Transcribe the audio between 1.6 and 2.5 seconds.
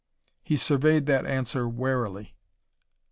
warily.